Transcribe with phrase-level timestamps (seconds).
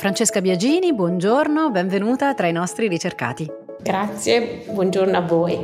[0.00, 3.46] Francesca Biagini, buongiorno, benvenuta tra i nostri ricercati.
[3.82, 5.58] Grazie, buongiorno a voi.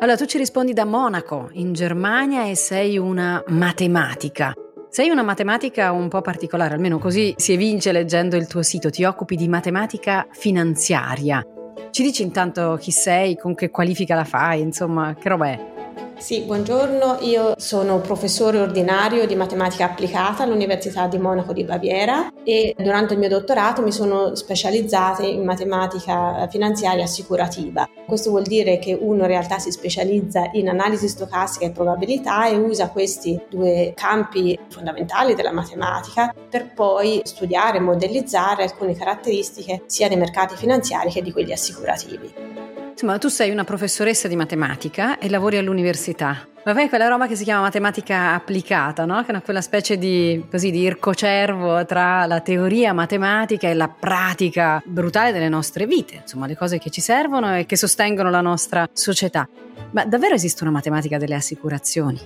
[0.00, 4.52] Allora, tu ci rispondi da Monaco, in Germania, e sei una matematica.
[4.90, 8.90] Sei una matematica un po' particolare, almeno così si evince leggendo il tuo sito.
[8.90, 11.42] Ti occupi di matematica finanziaria.
[11.90, 15.77] Ci dici intanto chi sei, con che qualifica la fai, insomma, che roba è?
[16.18, 22.74] Sì, buongiorno, io sono professore ordinario di matematica applicata all'Università di Monaco di Baviera e
[22.76, 27.88] durante il mio dottorato mi sono specializzata in matematica finanziaria assicurativa.
[28.04, 32.56] Questo vuol dire che uno in realtà si specializza in analisi stocastica e probabilità e
[32.56, 40.08] usa questi due campi fondamentali della matematica per poi studiare e modellizzare alcune caratteristiche sia
[40.08, 42.77] dei mercati finanziari che di quelli assicurativi.
[43.00, 46.48] Insomma, tu sei una professoressa di matematica e lavori all'università.
[46.64, 49.22] Vabbè, quella roba che si chiama matematica applicata, no?
[49.22, 54.82] Che è quella specie di, così, di ircocervo tra la teoria matematica e la pratica
[54.84, 58.88] brutale delle nostre vite, insomma, le cose che ci servono e che sostengono la nostra
[58.92, 59.48] società.
[59.92, 62.20] Ma davvero esiste una matematica delle assicurazioni?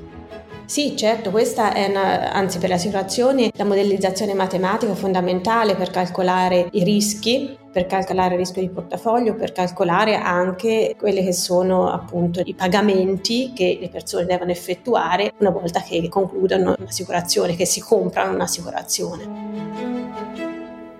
[0.64, 5.90] Sì, certo, questa è una, anzi per le assicurazioni la modellizzazione matematica è fondamentale per
[5.90, 11.90] calcolare i rischi, per calcolare il rischio di portafoglio, per calcolare anche quelli che sono
[11.90, 17.80] appunto i pagamenti che le persone devono effettuare una volta che concludono un'assicurazione, che si
[17.80, 19.40] comprano un'assicurazione.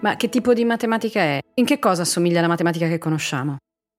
[0.01, 1.41] Ma che tipo di matematica è?
[1.55, 3.59] In che cosa assomiglia alla matematica che conosciamo?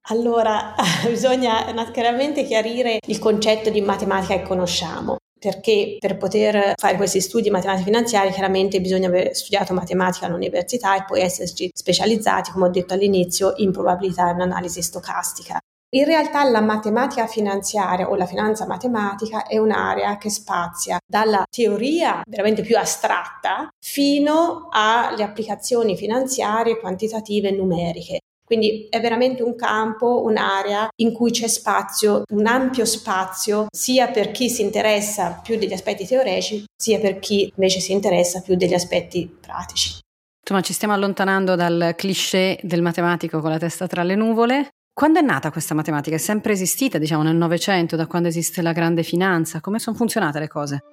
[0.10, 0.74] Allora,
[1.08, 7.44] bisogna chiaramente chiarire il concetto di matematica che conosciamo perché per poter fare questi studi
[7.44, 12.70] di matematica finanziaria chiaramente bisogna aver studiato matematica all'università e poi esserci specializzati, come ho
[12.70, 15.60] detto all'inizio, in probabilità e in analisi stocastica.
[15.96, 22.22] In realtà la matematica finanziaria o la finanza matematica è un'area che spazia dalla teoria
[22.28, 28.20] veramente più astratta fino alle applicazioni finanziarie, quantitative e numeriche.
[28.46, 34.32] Quindi è veramente un campo, un'area in cui c'è spazio, un ampio spazio, sia per
[34.32, 38.74] chi si interessa più degli aspetti teoretici, sia per chi invece si interessa più degli
[38.74, 40.00] aspetti pratici.
[40.42, 44.68] Insomma, ci stiamo allontanando dal cliché del matematico con la testa tra le nuvole.
[44.94, 46.18] Quando è nata questa matematica?
[46.18, 49.62] È sempre esistita, diciamo, nel Novecento, da quando esiste la grande finanza?
[49.62, 50.84] Come sono funzionate le cose?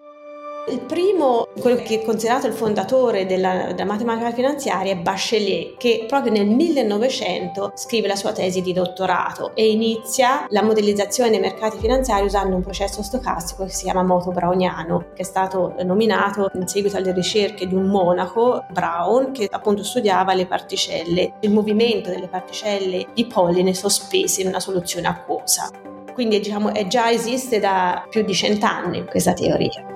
[0.69, 6.05] Il primo, quello che è considerato il fondatore della, della, matematica finanziaria è Bachelet, che
[6.07, 11.79] proprio nel 1900 scrive la sua tesi di dottorato e inizia la modellizzazione dei mercati
[11.79, 16.69] finanziari usando un processo stocastico che si chiama moto browniano, che è stato nominato in
[16.69, 22.29] seguito alle ricerche di un monaco, Brown, che appunto studiava le particelle, il movimento delle
[22.29, 25.71] particelle di polline sospese in una soluzione acquosa.
[26.13, 29.90] Quindi diciamo, già esiste da più di cent'anni questa teoria.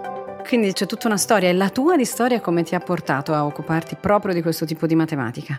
[0.46, 1.48] Quindi c'è tutta una storia.
[1.48, 4.86] E la tua di storia come ti ha portato a occuparti proprio di questo tipo
[4.86, 5.58] di matematica?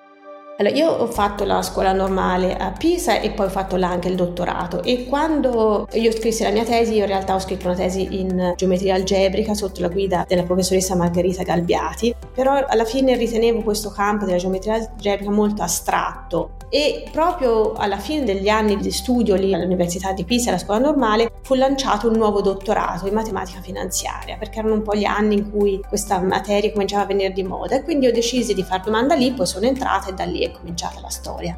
[0.57, 4.15] Allora, io ho fatto la scuola normale a Pisa e poi ho fatto anche il
[4.15, 8.21] dottorato e quando io scrissi la mia tesi, io in realtà ho scritto una tesi
[8.21, 13.89] in geometria algebrica sotto la guida della professoressa Margherita Galbiati, però alla fine ritenevo questo
[13.89, 19.53] campo della geometria algebrica molto astratto e proprio alla fine degli anni di studio lì
[19.53, 24.57] all'Università di Pisa, alla scuola normale, fu lanciato un nuovo dottorato in matematica finanziaria, perché
[24.59, 27.83] erano un po' gli anni in cui questa materia cominciava a venire di moda e
[27.83, 30.99] quindi ho deciso di fare domanda lì, poi sono entrata e da lì è cominciata
[31.01, 31.55] la storia.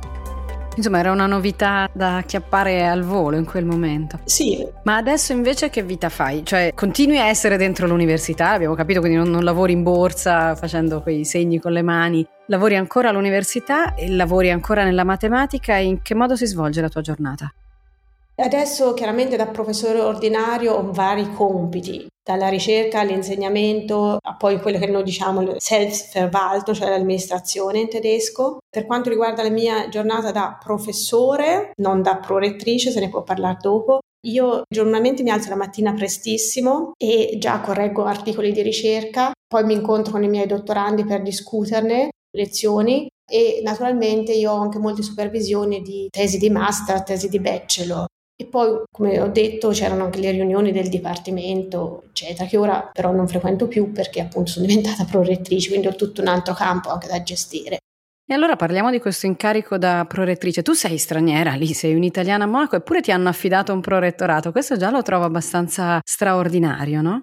[0.75, 4.19] Insomma, era una novità da acchiappare al volo in quel momento.
[4.25, 4.67] Sì.
[4.83, 6.45] Ma adesso invece che vita fai?
[6.45, 11.01] Cioè, continui a essere dentro l'università, abbiamo capito, quindi non, non lavori in borsa facendo
[11.01, 12.27] quei segni con le mani.
[12.47, 15.77] Lavori ancora all'università e lavori ancora nella matematica.
[15.77, 17.51] In che modo si svolge la tua giornata?
[18.39, 24.85] Adesso chiaramente da professore ordinario ho vari compiti, dalla ricerca all'insegnamento a poi quello che
[24.85, 28.59] noi diciamo Selbstverwaltung, cioè l'amministrazione in tedesco.
[28.69, 33.57] Per quanto riguarda la mia giornata da professore, non da prorettrice, se ne può parlare
[33.59, 39.63] dopo, io giornalmente mi alzo la mattina prestissimo e già correggo articoli di ricerca, poi
[39.63, 45.01] mi incontro con i miei dottorandi per discuterne lezioni e naturalmente io ho anche molte
[45.01, 48.05] supervisioni di tesi di master, tesi di bachelor.
[48.39, 53.11] E poi, come ho detto, c'erano anche le riunioni del dipartimento, eccetera, che ora però
[53.11, 57.07] non frequento più perché appunto sono diventata prorettrice, quindi ho tutto un altro campo anche
[57.07, 57.79] da gestire.
[58.29, 60.61] E allora parliamo di questo incarico da prorettrice.
[60.61, 64.51] Tu sei straniera lì, sei un'italiana a Monaco, eppure ti hanno affidato un prorettorato.
[64.51, 67.21] Questo già lo trovo abbastanza straordinario, no?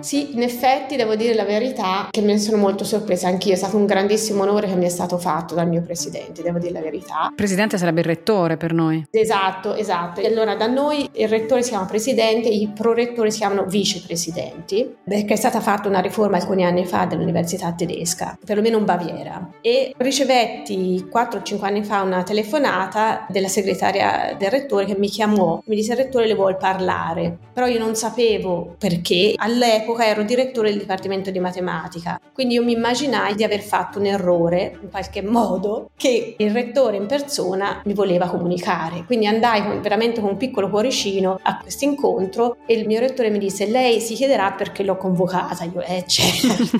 [0.00, 3.56] Sì, in effetti devo dire la verità che me ne sono molto sorpresa anch'io, è
[3.56, 6.80] stato un grandissimo onore che mi è stato fatto dal mio presidente, devo dire la
[6.80, 7.26] verità.
[7.30, 9.06] Il presidente sarebbe il rettore per noi.
[9.10, 10.20] Esatto, esatto.
[10.20, 15.34] E allora da noi il rettore si chiama presidente, i prorettori si chiamano vicepresidenti, perché
[15.34, 19.50] è stata fatta una riforma alcuni anni fa dell'università tedesca, perlomeno in Baviera.
[19.60, 25.76] E ricevetti 4-5 anni fa una telefonata della segretaria del rettore che mi chiamò, mi
[25.76, 30.68] disse il rettore le vuol parlare, però io non sapevo perché all'epoca all'epoca ero direttore
[30.68, 35.22] del Dipartimento di Matematica, quindi io mi immaginai di aver fatto un errore in qualche
[35.22, 39.04] modo che il rettore in persona mi voleva comunicare.
[39.06, 43.30] Quindi andai con, veramente con un piccolo cuoricino a questo incontro e il mio rettore
[43.30, 45.64] mi disse lei si chiederà perché l'ho convocata.
[45.64, 46.78] Io, eh certo.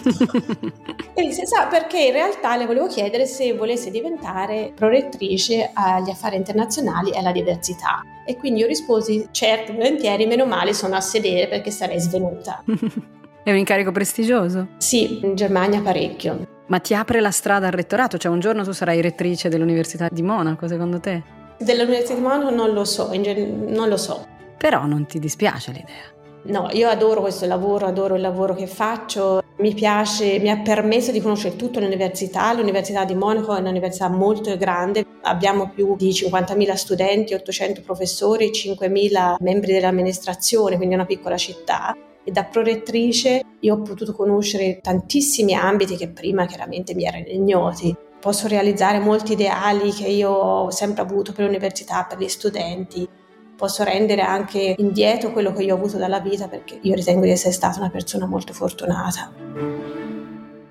[1.15, 6.37] e disse sa perché in realtà le volevo chiedere se volesse diventare prorettrice agli affari
[6.37, 8.03] internazionali e alla diversità.
[8.29, 12.63] E quindi io risposi certo, volentieri, meno male sono a sedere perché sarei svenuta.
[13.43, 14.69] È un incarico prestigioso?
[14.77, 16.47] Sì, in Germania parecchio.
[16.67, 18.19] Ma ti apre la strada al rettorato?
[18.19, 21.23] Cioè un giorno tu sarai rettrice dell'Università di Monaco, secondo te?
[21.59, 24.27] Dell'Università di Monaco non lo so, gen- non lo so.
[24.59, 26.18] Però non ti dispiace l'idea?
[26.49, 31.13] No, io adoro questo lavoro, adoro il lavoro che faccio, mi piace, mi ha permesso
[31.13, 36.75] di conoscere tutta l'università, l'Università di Monaco è un'università molto grande, abbiamo più di 50.000
[36.75, 43.75] studenti, 800 professori, 5.000 membri dell'amministrazione, quindi è una piccola città e da prorettrice io
[43.75, 47.95] ho potuto conoscere tantissimi ambiti che prima chiaramente mi erano ignoti.
[48.21, 53.09] Posso realizzare molti ideali che io ho sempre avuto per l'università, per gli studenti.
[53.59, 57.31] Posso rendere anche indietro quello che io ho avuto dalla vita perché io ritengo di
[57.33, 59.33] essere stata una persona molto fortunata.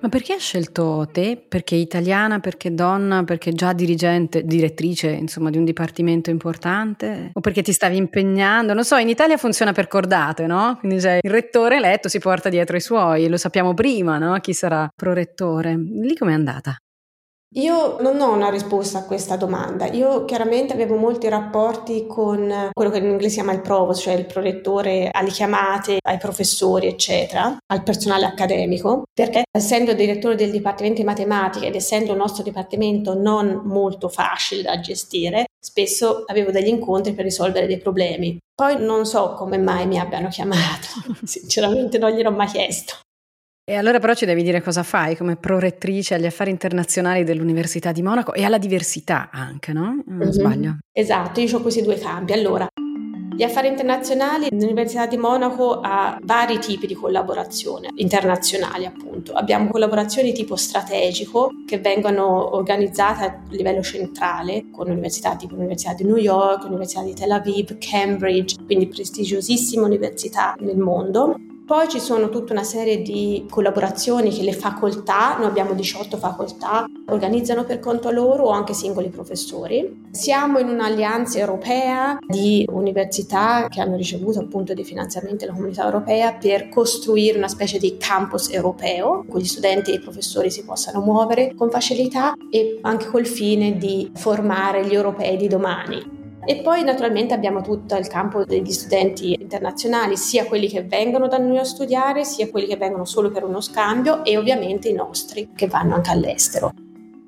[0.00, 1.38] Ma perché hai scelto te?
[1.46, 7.32] Perché italiana, perché donna, perché già dirigente, direttrice, insomma, di un dipartimento importante?
[7.34, 8.72] O perché ti stavi impegnando?
[8.72, 10.78] Non so, in Italia funziona per cordate, no?
[10.78, 14.38] Quindi cioè, il rettore eletto si porta dietro i suoi, lo sappiamo prima, no?
[14.40, 15.76] Chi sarà prorettore.
[15.76, 16.74] Lì com'è andata?
[17.54, 19.86] Io non ho una risposta a questa domanda.
[19.86, 24.14] Io chiaramente avevo molti rapporti con quello che in inglese si chiama il provost, cioè
[24.14, 31.00] il prorettore alle chiamate, ai professori, eccetera, al personale accademico, perché essendo direttore del Dipartimento
[31.00, 36.68] di Matematica ed essendo il nostro dipartimento non molto facile da gestire, spesso avevo degli
[36.68, 38.36] incontri per risolvere dei problemi.
[38.54, 40.88] Poi non so come mai mi abbiano chiamato,
[41.24, 42.96] sinceramente non gliel'ho mai chiesto.
[43.68, 48.00] E allora però ci devi dire cosa fai come prorettrice agli affari internazionali dell'Università di
[48.00, 50.02] Monaco e alla diversità anche, no?
[50.06, 50.30] Non mm-hmm.
[50.30, 50.78] sbaglio.
[50.90, 52.32] Esatto, io ho questi due campi.
[52.32, 52.66] Allora,
[53.36, 59.34] gli affari internazionali, l'Università di Monaco ha vari tipi di collaborazione internazionali, appunto.
[59.34, 66.04] Abbiamo collaborazioni tipo strategico che vengono organizzate a livello centrale con università tipo l'Università di
[66.04, 71.36] New York, l'Università di Tel Aviv, Cambridge, quindi prestigiosissime università nel mondo
[71.68, 76.86] poi ci sono tutta una serie di collaborazioni che le facoltà, noi abbiamo 18 facoltà,
[77.08, 80.06] organizzano per conto loro o anche singoli professori.
[80.10, 86.32] Siamo in un'alleanza europea di università che hanno ricevuto appunto dei finanziamenti della comunità europea
[86.32, 90.64] per costruire una specie di campus europeo, in cui gli studenti e i professori si
[90.64, 96.17] possano muovere con facilità e anche col fine di formare gli europei di domani.
[96.44, 101.38] E poi naturalmente abbiamo tutto il campo degli studenti internazionali, sia quelli che vengono da
[101.38, 105.50] noi a studiare, sia quelli che vengono solo per uno scambio e ovviamente i nostri
[105.54, 106.72] che vanno anche all'estero.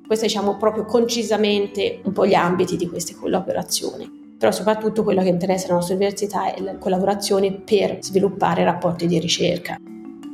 [0.05, 5.27] Questi diciamo proprio concisamente un po' gli ambiti di queste collaborazioni però soprattutto quello che
[5.27, 9.77] interessa la nostra università è la collaborazione per sviluppare rapporti di ricerca.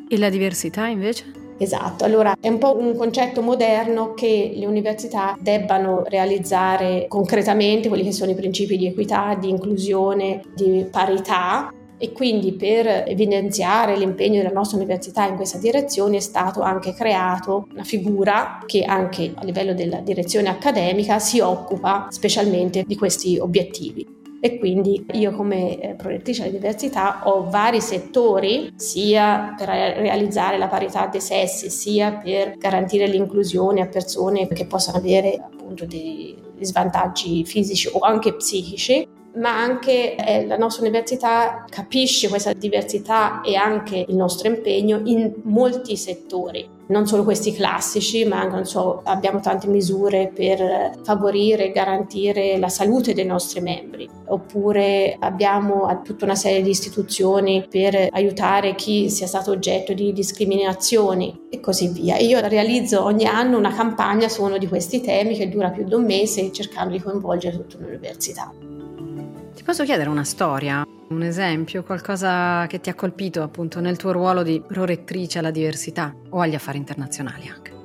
[0.08, 1.47] E la diversità invece?
[1.60, 8.04] Esatto, allora è un po' un concetto moderno che le università debbano realizzare concretamente quelli
[8.04, 11.72] che sono i principi di equità, di inclusione, di parità.
[12.00, 17.68] E quindi per evidenziare l'impegno della nostra università in questa direzione è stato anche creato
[17.72, 24.17] una figura che anche a livello della direzione accademica si occupa specialmente di questi obiettivi
[24.48, 30.68] e quindi io come eh, prorettrice della diversità ho vari settori sia per realizzare la
[30.68, 37.44] parità dei sessi sia per garantire l'inclusione a persone che possano avere appunto dei svantaggi
[37.46, 39.16] fisici o anche psichici.
[39.36, 45.32] Ma anche eh, la nostra università capisce questa diversità e anche il nostro impegno in
[45.44, 52.58] molti settori non solo questi classici, ma so, abbiamo tante misure per favorire e garantire
[52.58, 59.10] la salute dei nostri membri, oppure abbiamo tutta una serie di istituzioni per aiutare chi
[59.10, 62.18] sia stato oggetto di discriminazioni e così via.
[62.18, 65.94] Io realizzo ogni anno una campagna su uno di questi temi che dura più di
[65.94, 68.52] un mese cercando di coinvolgere tutta l'università.
[69.56, 70.86] Ti posso chiedere una storia?
[71.10, 76.14] Un esempio, qualcosa che ti ha colpito appunto nel tuo ruolo di prorettrice alla diversità
[76.32, 77.76] o agli affari internazionali anche?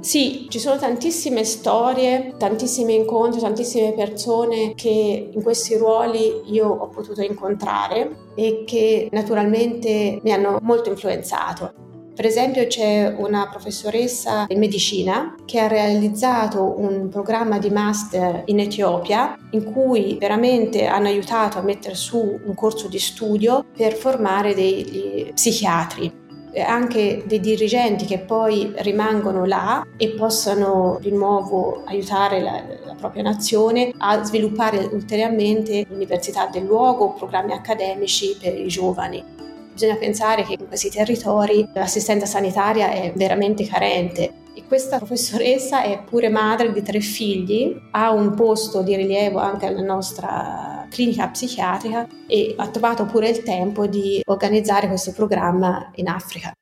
[0.00, 6.88] Sì, ci sono tantissime storie, tantissimi incontri, tantissime persone che in questi ruoli io ho
[6.88, 11.91] potuto incontrare e che naturalmente mi hanno molto influenzato.
[12.14, 18.60] Per esempio c'è una professoressa in medicina che ha realizzato un programma di master in
[18.60, 24.54] Etiopia in cui veramente hanno aiutato a mettere su un corso di studio per formare
[24.54, 26.20] degli psichiatri
[26.60, 33.22] anche dei dirigenti che poi rimangono là e possano di nuovo aiutare la, la, propria
[33.22, 39.41] nazione a sviluppare ulteriormente l'università del luogo, programmi accademici per i giovani.
[39.72, 46.02] Bisogna pensare che in questi territori l'assistenza sanitaria è veramente carente e questa professoressa è
[46.02, 52.06] pure madre di tre figli, ha un posto di rilievo anche alla nostra clinica psichiatrica
[52.26, 56.52] e ha trovato pure il tempo di organizzare questo programma in Africa.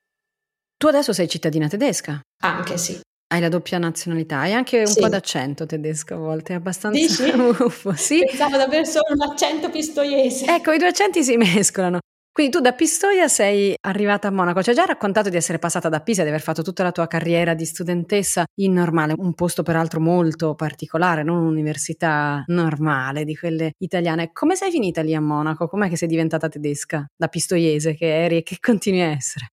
[0.77, 2.19] Tu adesso sei cittadina tedesca?
[2.43, 2.99] Anche sì.
[3.33, 4.99] Hai la doppia nazionalità, hai anche un sì.
[4.99, 7.31] po' d'accento tedesco a volte, è abbastanza Dici?
[7.35, 7.93] buffo.
[7.93, 8.25] Sì.
[8.25, 10.45] Pensavo davvero solo un accento pistoiese.
[10.47, 11.99] Ecco, i due accenti si mescolano.
[12.33, 15.89] Quindi tu da Pistoia sei arrivata a Monaco, ci hai già raccontato di essere passata
[15.89, 19.63] da Pisa, di aver fatto tutta la tua carriera di studentessa in normale, un posto
[19.63, 24.29] peraltro molto particolare, non un'università normale di quelle italiane.
[24.31, 25.67] Come sei finita lì a Monaco?
[25.67, 29.51] Com'è che sei diventata tedesca da pistoiese che eri e che continui a essere?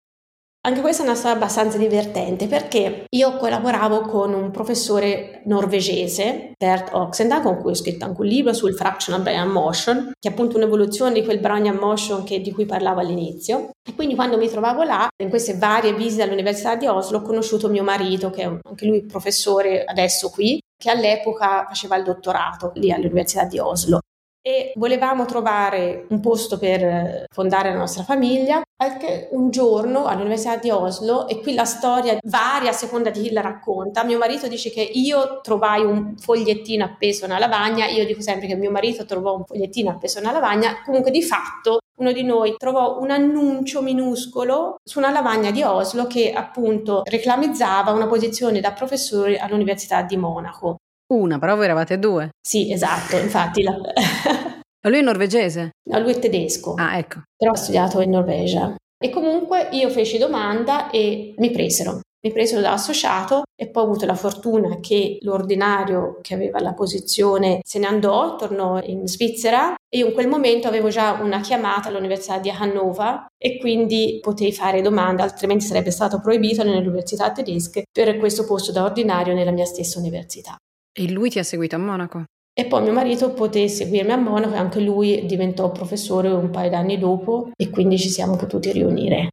[0.68, 6.92] Anche questa è una storia abbastanza divertente perché io collaboravo con un professore norvegese, Bert
[6.92, 10.58] Oxenda, con cui ho scritto anche un libro sul Fractional Brownian Motion, che è appunto
[10.58, 13.70] un'evoluzione di quel Brownian Motion che, di cui parlavo all'inizio.
[13.82, 17.70] E quindi quando mi trovavo là, in queste varie visite all'Università di Oslo, ho conosciuto
[17.70, 22.92] mio marito, che è anche lui professore adesso qui, che all'epoca faceva il dottorato lì
[22.92, 24.00] all'Università di Oslo
[24.48, 28.62] e volevamo trovare un posto per fondare la nostra famiglia.
[28.80, 33.32] Anche un giorno all'Università di Oslo, e qui la storia varia a seconda di chi
[33.32, 38.22] la racconta, mio marito dice che io trovai un fogliettino appeso nella lavagna, io dico
[38.22, 42.22] sempre che mio marito trovò un fogliettino appeso nella lavagna, comunque di fatto uno di
[42.22, 48.60] noi trovò un annuncio minuscolo su una lavagna di Oslo che appunto reclamizzava una posizione
[48.60, 50.76] da professore all'Università di Monaco.
[51.10, 52.28] Una, però voi eravate due.
[52.38, 53.62] Sì, esatto, infatti.
[53.62, 53.72] La...
[54.80, 55.70] Ma lui è norvegese?
[55.90, 56.74] No, lui è tedesco.
[56.74, 57.22] Ah, ecco.
[57.36, 58.74] Però ha studiato in Norvegia.
[59.00, 62.00] E comunque io feci domanda e mi presero.
[62.20, 66.74] Mi presero da associato e poi ho avuto la fortuna che l'ordinario che aveva la
[66.74, 71.40] posizione se ne andò, tornò in Svizzera e io in quel momento avevo già una
[71.40, 77.30] chiamata all'Università di Hannover e quindi potei fare domanda, altrimenti sarebbe stato proibito nelle università
[77.30, 80.56] tedesche per questo posto da ordinario nella mia stessa università.
[80.92, 82.24] E lui ti ha seguito a Monaco?
[82.58, 86.70] E poi mio marito poté seguirmi a Monaco e anche lui diventò professore un paio
[86.70, 89.28] d'anni dopo e quindi ci siamo potuti riunire.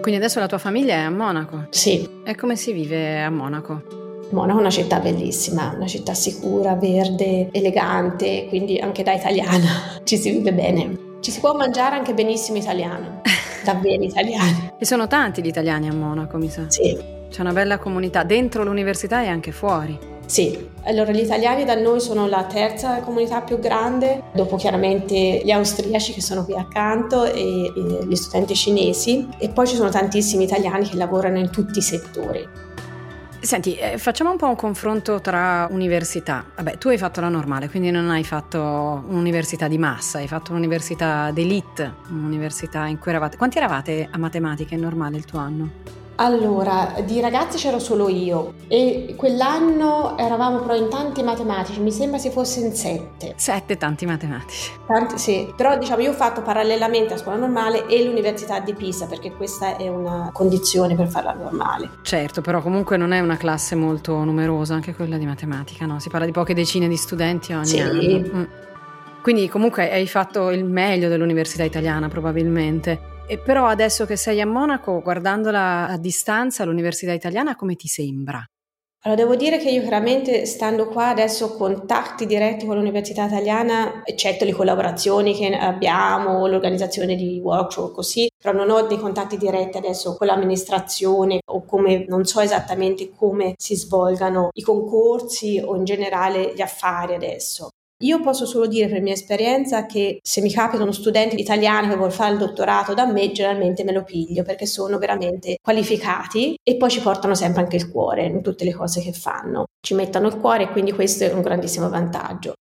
[0.00, 1.66] Quindi adesso la tua famiglia è a Monaco?
[1.70, 2.22] Sì.
[2.24, 3.82] E come si vive a Monaco?
[4.30, 9.68] Monaco è una città bellissima, una città sicura, verde, elegante, quindi anche da italiana
[10.02, 10.98] ci si vive bene.
[11.20, 13.22] Ci si può mangiare anche benissimo italiano,
[13.64, 14.74] davvero italiano.
[14.76, 16.64] E sono tanti gli italiani a Monaco, mi sa.
[16.66, 16.98] Sì.
[17.30, 20.16] C'è una bella comunità dentro l'università e anche fuori.
[20.28, 25.50] Sì, allora gli italiani da noi sono la terza comunità più grande, dopo chiaramente gli
[25.50, 30.44] austriaci che sono qui accanto e, e gli studenti cinesi e poi ci sono tantissimi
[30.44, 32.46] italiani che lavorano in tutti i settori.
[33.40, 36.44] Senti, eh, facciamo un po' un confronto tra università.
[36.56, 38.60] Vabbè, tu hai fatto la normale, quindi non hai fatto
[39.08, 43.38] un'università di massa, hai fatto un'università d'elite, un'università in cui eravate...
[43.38, 45.70] Quanti eravate a matematica in normale il tuo anno?
[46.20, 52.18] Allora, di ragazzi c'ero solo io e quell'anno eravamo però in tanti matematici, mi sembra
[52.18, 53.34] si fosse in sette.
[53.36, 54.72] Sette tanti matematici.
[54.84, 59.06] Tanti, sì, però diciamo io ho fatto parallelamente a scuola normale e l'università di Pisa
[59.06, 61.88] perché questa è una condizione per farla normale.
[62.02, 66.00] Certo, però comunque non è una classe molto numerosa, anche quella di matematica, no?
[66.00, 67.78] Si parla di poche decine di studenti ogni sì.
[67.78, 68.02] anno.
[68.02, 68.44] Mm.
[69.22, 73.16] Quindi comunque hai fatto il meglio dell'università italiana probabilmente.
[73.30, 78.42] E però adesso che sei a Monaco, guardandola a distanza, l'università italiana come ti sembra?
[79.02, 84.46] Allora, devo dire che io chiaramente, stando qua adesso contatti diretti con l'Università Italiana, eccetto
[84.46, 90.16] le collaborazioni che abbiamo, l'organizzazione di workshop così, però non ho dei contatti diretti adesso
[90.16, 96.54] con l'amministrazione o come, non so esattamente come si svolgano i concorsi o in generale
[96.54, 97.68] gli affari adesso.
[98.02, 101.96] Io posso solo dire per mia esperienza che se mi capita uno studente italiano che
[101.96, 106.76] vuole fare il dottorato da me, generalmente me lo piglio perché sono veramente qualificati e
[106.76, 109.64] poi ci portano sempre anche il cuore in tutte le cose che fanno.
[109.84, 112.52] Ci mettono il cuore e quindi questo è un grandissimo vantaggio.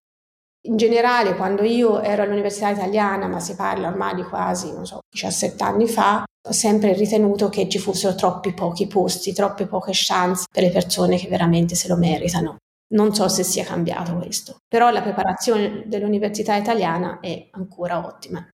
[0.70, 5.02] In generale, quando io ero all'Università Italiana, ma si parla ormai di quasi, non so,
[5.08, 10.46] 17 anni fa, ho sempre ritenuto che ci fossero troppi pochi posti, troppe poche chance
[10.52, 12.58] per le persone che veramente se lo meritano.
[12.94, 18.48] Non so se sia cambiato questo, però la preparazione dell'università italiana è ancora ottima.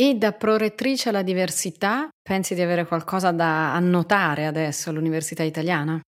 [0.00, 6.00] E da prorettrice alla diversità, pensi di avere qualcosa da annotare adesso all'università italiana?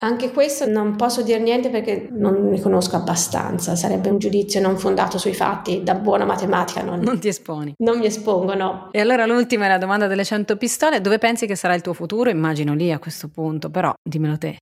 [0.00, 4.76] Anche questo non posso dire niente perché non ne conosco abbastanza, sarebbe un giudizio non
[4.76, 7.72] fondato sui fatti, da buona matematica non, non ti esponi.
[7.78, 8.90] Non mi espongo, no.
[8.92, 11.94] E allora l'ultima è la domanda delle 100 pistole, dove pensi che sarà il tuo
[11.94, 12.30] futuro?
[12.30, 14.58] Immagino lì a questo punto, però dimmelo te.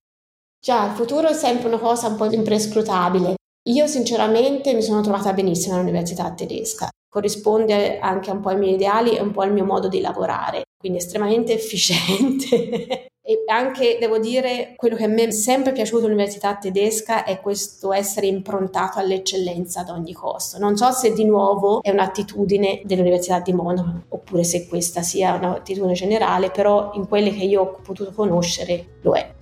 [0.59, 3.35] Già, il futuro è sempre una cosa un po' imprescrutabile.
[3.69, 9.15] Io sinceramente mi sono trovata benissimo all'università tedesca, corrisponde anche un po' ai miei ideali
[9.15, 13.07] e un po' al mio modo di lavorare, quindi estremamente efficiente.
[13.21, 17.91] e anche, devo dire, quello che a me è sempre piaciuto all'università tedesca è questo
[17.91, 20.57] essere improntato all'eccellenza ad ogni costo.
[20.57, 25.93] Non so se di nuovo è un'attitudine dell'Università di Monaco oppure se questa sia un'attitudine
[25.93, 29.36] generale, però in quelle che io ho potuto conoscere lo è.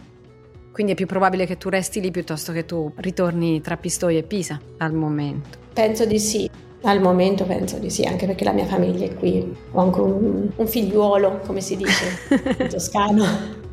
[0.75, 4.23] Quindi è più probabile che tu resti lì piuttosto che tu ritorni tra Pistoia e
[4.23, 5.57] Pisa al momento.
[5.73, 6.49] Penso di sì.
[6.81, 9.55] Al momento penso di sì, anche perché la mia famiglia è qui.
[9.71, 12.03] Ho anche un, un figliuolo, come si dice
[12.59, 13.23] in toscano.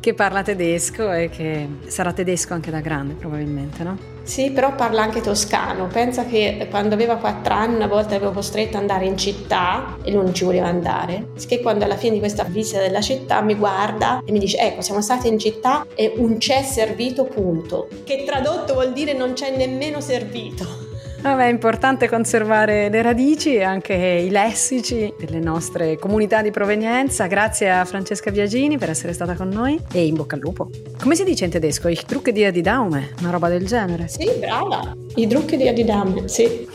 [0.03, 3.97] Che parla tedesco e che sarà tedesco anche da grande, probabilmente, no?
[4.23, 5.87] Sì, però parla anche toscano.
[5.87, 10.11] Pensa che quando aveva quattro anni una volta avevo costretto ad andare in città e
[10.11, 11.27] lui non ci voleva andare.
[11.47, 14.81] Che quando alla fine di questa visita della città mi guarda e mi dice ecco
[14.81, 17.87] siamo stati in città e un c'è servito punto.
[18.03, 20.82] Che tradotto vuol dire non c'è nemmeno servito.
[21.23, 27.27] Vabbè, è importante conservare le radici e anche i lessici delle nostre comunità di provenienza.
[27.27, 30.69] Grazie a Francesca Viagini per essere stata con noi e in bocca al lupo.
[30.99, 31.87] Come si dice in tedesco?
[31.87, 34.09] Ich drucke dir die Daumen, una roba del genere.
[34.09, 34.93] Sì, brava.
[35.15, 36.67] Ich drucke dir die Daumen, sì.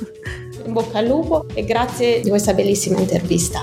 [0.65, 3.63] In bocca al lupo e grazie di questa bellissima intervista.